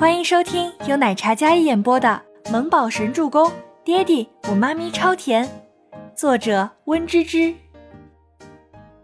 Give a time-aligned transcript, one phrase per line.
[0.00, 3.50] 欢迎收听由奶茶嘉一演播的《萌宝神助攻》，
[3.84, 5.46] 爹地我妈咪超甜，
[6.16, 7.54] 作者温芝芝。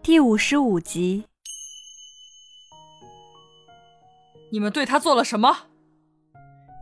[0.01, 1.25] 第五十五集。
[4.51, 5.55] 你们对他做了什么？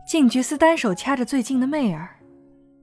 [0.08, 2.16] 静觉斯单手掐着最近的媚儿，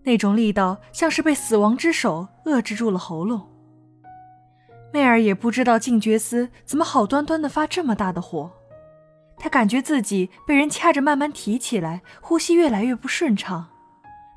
[0.04, 3.50] 那种力道像是被死亡之手遏制住了喉咙。
[4.94, 8.52] 媚儿也不知道静觉斯怎么好端端的发这么大的火。
[9.38, 13.68] 他感觉自己被人掐着慢慢提起来，呼吸越来越不顺畅。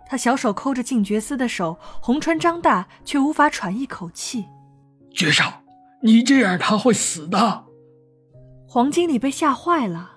[0.08, 4.46] 他小手抠着静觉司的手，红唇张大，却无法喘一口气。
[5.12, 5.62] 绝少，
[6.02, 7.64] 你这样他会死的。
[8.68, 10.12] 黄经理被吓坏了，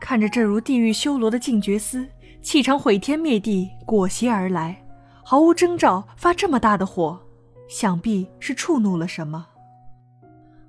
[0.00, 2.08] 看着这如地狱修罗的静觉司，
[2.42, 4.84] 气场毁天灭地，裹挟而来，
[5.24, 7.18] 毫无征兆发这么大的火，
[7.68, 9.46] 想必是触怒了什么。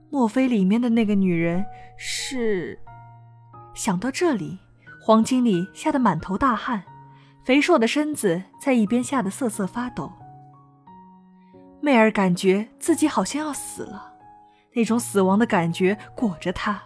[0.09, 1.63] 莫非里面的那个女人
[1.97, 2.79] 是？
[3.79, 4.59] 想到这里，
[5.01, 6.83] 黄经理吓得满头大汗，
[7.45, 10.11] 肥硕的身子在一边吓得瑟瑟发抖。
[11.79, 14.15] 媚儿感觉自己好像要死了，
[14.73, 16.81] 那种死亡的感觉裹着她。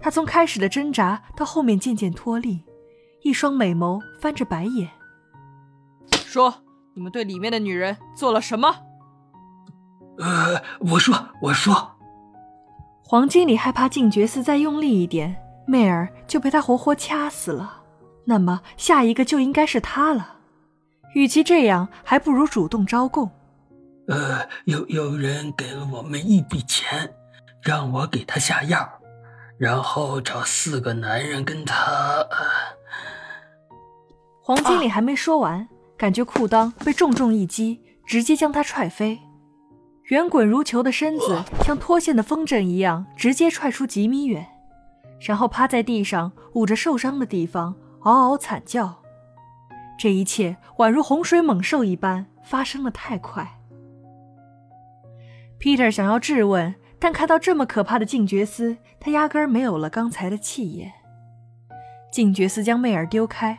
[0.00, 2.64] 她从开始的挣扎到后面渐渐脱力，
[3.22, 4.90] 一双美眸翻着白眼。
[6.10, 8.78] 说：“你们对里面的女人做了什么？”
[10.18, 11.92] 呃，我说，我说。
[13.04, 15.40] 黄经理害怕静觉寺再用力一点。
[15.66, 17.82] 媚儿就被他活活掐死了，
[18.24, 20.36] 那么下一个就应该是他了。
[21.14, 23.30] 与其这样，还不如主动招供。
[24.08, 27.12] 呃，有有人给了我们一笔钱，
[27.62, 28.88] 让我给他下药，
[29.58, 32.24] 然后找四个男人跟他。
[34.40, 39.18] 黄经理还没说完，感觉裤裆被重重一击，直接将他踹飞，
[40.04, 44.46] 圆滚如球的身子像脱线的风筝一样，直接踹出几米远。
[45.20, 49.02] 然后趴在地上，捂着受伤的地方，嗷嗷惨叫。
[49.98, 53.58] 这一切宛如洪水猛兽一般，发生的太快。
[55.58, 60.92] Peter 想要质问，但看到这么可怕的静觉斯，他压根没有了刚才的气焰。
[62.12, 63.58] 静觉斯将媚儿丢开，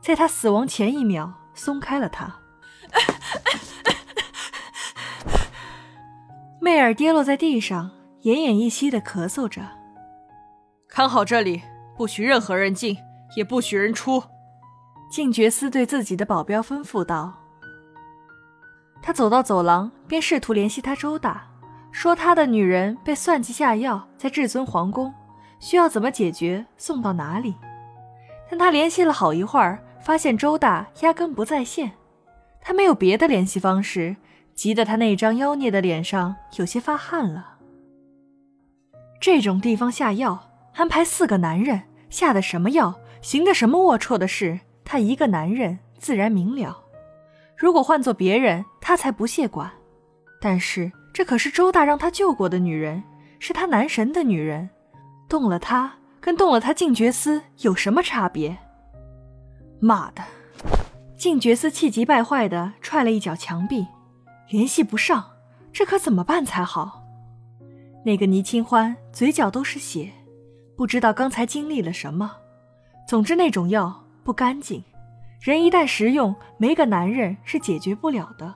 [0.00, 2.36] 在他死亡前一秒松开了他。
[6.60, 7.90] 媚儿跌落在地上，
[8.24, 9.77] 奄奄一息的咳嗽着。
[10.98, 11.62] 看好这里，
[11.96, 12.98] 不许任何人进，
[13.36, 14.20] 也不许人出。
[15.08, 17.32] 静觉司对自己的保镖吩咐道。
[19.00, 21.46] 他走到走廊，便试图联系他周大，
[21.92, 25.14] 说他的女人被算计下药，在至尊皇宫，
[25.60, 27.54] 需要怎么解决，送到哪里。
[28.50, 31.92] 但他联系了好一会儿，发现周大压根不在线。
[32.60, 34.16] 他没有别的联系方式，
[34.52, 37.58] 急得他那张妖孽的脸上有些发汗了。
[39.20, 40.46] 这种地方下药。
[40.78, 46.84] 安排四个男人下的什么药，行的什么龌龊的事，他一个男人自然明了。
[47.56, 49.68] 如果换做别人，他才不屑管。
[50.40, 53.02] 但是这可是周大让他救过的女人，
[53.40, 54.70] 是他男神的女人，
[55.28, 58.56] 动了他，跟动了他静觉司有什么差别？
[59.80, 60.22] 妈的！
[61.16, 63.84] 静觉司气急败坏地踹了一脚墙壁，
[64.48, 65.32] 联系不上，
[65.72, 67.02] 这可怎么办才好？
[68.04, 70.12] 那个倪清欢嘴角都是血。
[70.78, 72.36] 不知道刚才经历了什么，
[73.04, 74.84] 总之那种药不干净，
[75.42, 78.54] 人一旦食用，没个男人是解决不了的。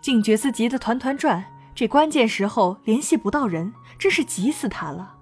[0.00, 1.44] 静觉寺急得团团转，
[1.74, 5.16] 这关键时候联系不到人，真是急死他了。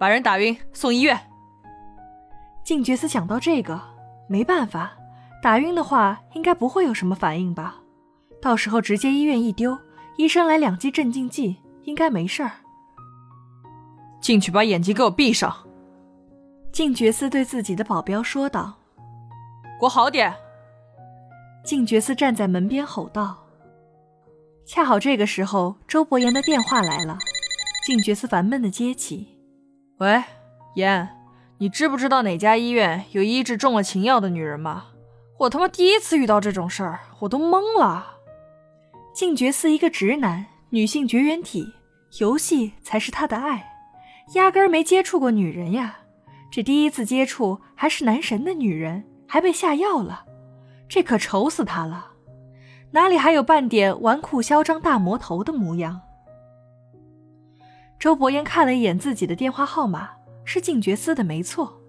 [0.00, 1.16] 把人打晕，送医院。
[2.64, 3.80] 静觉寺想到这个，
[4.28, 4.90] 没办法，
[5.40, 7.76] 打晕的话应该不会有什么反应吧？
[8.40, 9.78] 到时候直接医院一丢，
[10.16, 12.50] 医生来两剂镇静剂，应该没事儿。
[14.22, 15.54] 进去把眼睛给我闭上！
[16.72, 18.78] 静觉寺对自己的保镖说道
[19.78, 20.32] ：“给我好点！”
[21.64, 23.44] 静觉寺站在门边吼道。
[24.64, 27.18] 恰好这个时候，周伯言的电话来了。
[27.84, 29.26] 静觉寺烦闷的接起
[29.98, 30.22] ：“喂，
[30.76, 31.08] 言，
[31.58, 34.86] 你知不知道哪家医院有医治中了情药的女人吗？
[35.40, 38.18] 我他妈第一次遇到这种事儿，我都懵了。”
[39.12, 41.74] 静觉寺一个直男，女性绝缘体，
[42.20, 43.71] 游戏才是他的爱。
[44.34, 45.98] 压根儿没接触过女人呀，
[46.50, 50.24] 这第一次接触还是男神的女人，还被下药了，
[50.88, 52.12] 这可愁死他了，
[52.92, 56.00] 哪里还有半点纨绔嚣张大魔头的模样？
[57.98, 60.10] 周伯言看了一眼自己的电话号码，
[60.44, 61.80] 是静觉司的，没错。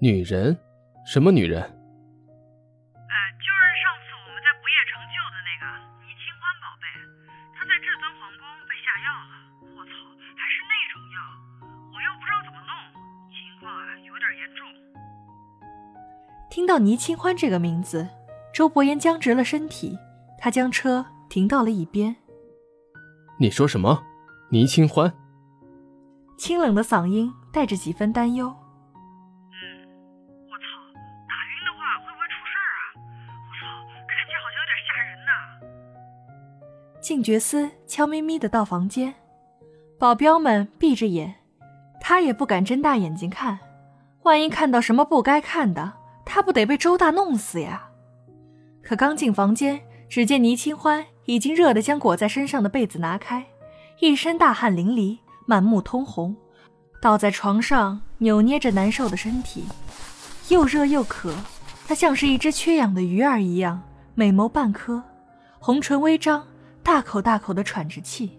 [0.00, 0.56] 女人？
[1.06, 1.79] 什么女人？
[16.50, 18.08] 听到倪清欢这个名字，
[18.52, 19.96] 周伯言僵直了身体，
[20.36, 22.16] 他将车停到了一边。
[23.38, 24.02] 你说什么？
[24.50, 25.14] 倪清欢？
[26.36, 28.46] 清冷的嗓音带着几分担忧。
[28.48, 29.62] 嗯，
[30.48, 30.64] 我操，
[31.28, 32.82] 打晕的话会不会出事儿啊？
[33.46, 33.62] 我操，
[34.08, 35.30] 看起来好像有点吓人呐。
[37.00, 39.14] 静觉思悄咪咪的到房间，
[40.00, 41.36] 保镖们闭着眼，
[42.00, 43.60] 他也不敢睁大眼睛看，
[44.24, 45.92] 万一看到什么不该看的，
[46.32, 47.90] 他不得被周大弄死呀？
[48.84, 53.44] 可刚进房间，只见倪清欢已经热得将裹在身上的被子拿开，
[53.98, 56.36] 一身大汗淋漓，满目通红，
[57.02, 59.64] 倒在床上扭捏着难受的身体，
[60.50, 61.34] 又热又渴，
[61.88, 63.82] 他像是一只缺氧的鱼儿一样，
[64.14, 65.02] 美眸半颗，
[65.58, 66.46] 红唇微张，
[66.84, 68.38] 大口大口的喘着气。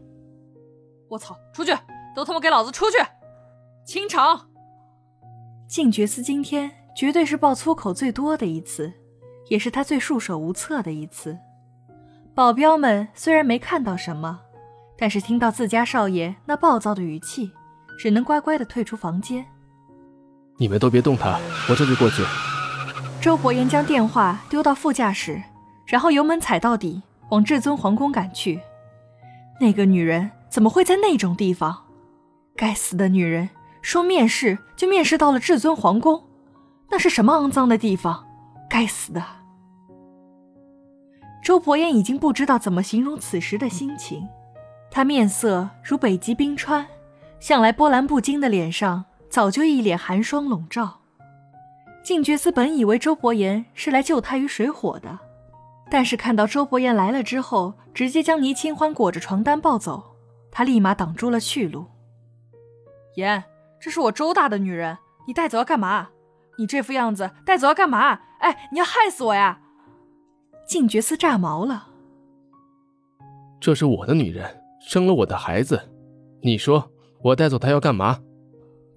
[1.09, 1.35] 我操！
[1.53, 1.77] 出去！
[2.15, 2.97] 都他妈给老子出去！
[3.85, 4.47] 清场！
[5.67, 8.91] 静觉司今天绝对是爆粗口最多的一次，
[9.47, 11.37] 也是他最束手无策的一次。
[12.33, 14.39] 保镖们虽然没看到什么，
[14.97, 17.51] 但是听到自家少爷那暴躁的语气，
[17.99, 19.45] 只能乖乖的退出房间。
[20.57, 21.39] 你们都别动他，
[21.69, 22.23] 我这就过去。
[23.21, 25.41] 周伯言将电话丢到副驾驶，
[25.85, 28.59] 然后油门踩到底，往至尊皇宫赶去。
[29.59, 31.85] 那个女人怎么会在那种地方？
[32.55, 33.49] 该死的女人，
[33.81, 36.23] 说面试就面试到了至尊皇宫，
[36.91, 38.27] 那是什么肮脏的地方？
[38.69, 39.23] 该死的！
[41.41, 44.27] 周伯言已经不知道怎么形容此时的心情，
[44.91, 46.85] 他面色如北极冰川，
[47.39, 50.99] 向来波澜不惊的脸上早就一脸寒霜笼罩。
[52.03, 55.17] 静觉司本以为周伯言是来救他于水火的，
[55.89, 60.15] 但是看到周伯言来了之后，直接将倪清欢裹着床单抱走，
[60.51, 61.85] 他立马挡住了去路。
[63.15, 63.43] 言，
[63.79, 66.09] 这是我周大的女人，你带走要干嘛？
[66.57, 68.19] 你这副样子带走要干嘛？
[68.39, 69.59] 哎，你要害死我呀！
[70.67, 71.87] 静觉司炸毛了。
[73.59, 75.79] 这是我的女人，生了我的孩子，
[76.41, 78.19] 你说我带走她要干嘛？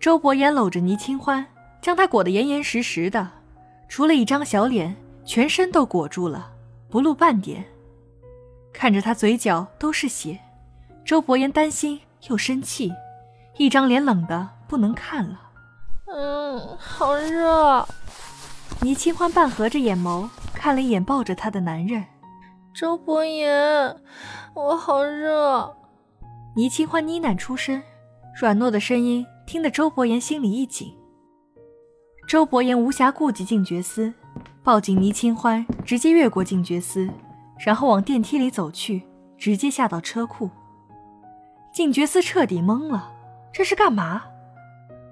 [0.01, 1.47] 周伯言搂着倪清欢，
[1.83, 3.31] 将她裹得严严实实的，
[3.89, 6.53] 除了一张小脸，全身都裹住了，
[6.89, 7.65] 不露半点。
[8.73, 10.39] 看着她嘴角都是血，
[11.05, 12.93] 周伯言担心又生气，
[13.59, 15.44] 一张脸冷的不能看了。
[16.17, 17.85] 嗯，好热。
[18.83, 22.05] 倪清欢半合着眼眸，看了一眼抱着她的男人。
[22.73, 23.97] 周伯言，
[24.55, 25.77] 我好热。
[26.55, 27.83] 倪清欢呢喃出声，
[28.41, 30.95] 软糯的声音听得周伯言心里一紧。
[32.29, 34.15] 周伯言无暇顾及静觉司，
[34.63, 37.11] 抱紧倪清欢，直接越过静觉司，
[37.59, 39.03] 然后往电梯里走去，
[39.37, 40.49] 直接下到车库。
[41.73, 43.11] 静觉司彻底懵了，
[43.53, 44.23] 这是干嘛？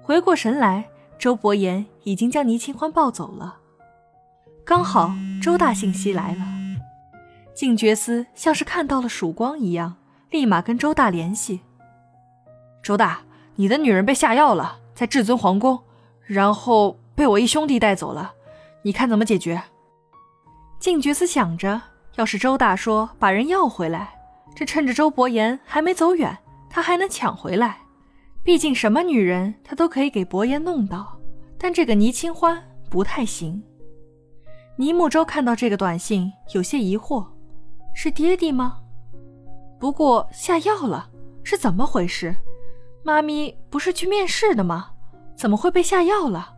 [0.01, 0.85] 回过神来，
[1.23, 3.55] 周伯言已经将倪清欢抱走了。
[4.65, 6.45] 刚好周大信息来了，
[7.55, 9.95] 静觉司像是看到了曙光一样，
[10.31, 11.61] 立马跟周大联系。
[12.83, 13.21] 周大，
[13.55, 15.79] 你的女人被下药了，在至尊皇宫，
[16.25, 18.33] 然后被我一兄弟带走了，
[18.81, 19.63] 你看怎么解决？
[20.77, 21.81] 静觉司想着，
[22.15, 24.13] 要是周大说把人要回来，
[24.53, 26.37] 这趁着周伯言还没走远，
[26.69, 27.77] 他还能抢回来。
[28.43, 31.17] 毕竟什么女人他都可以给伯言弄到，
[31.57, 33.63] 但这个倪清欢不太行。
[34.75, 37.25] 倪木舟看到这个短信，有些疑惑：
[37.93, 38.79] 是爹地吗？
[39.79, 41.09] 不过下药了，
[41.43, 42.35] 是怎么回事？
[43.03, 44.91] 妈咪不是去面试的吗？
[45.35, 46.53] 怎么会被下药了？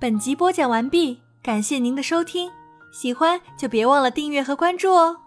[0.00, 2.50] 本集播讲完毕，感谢您的收听，
[2.92, 5.23] 喜欢就别忘了订阅和关注哦。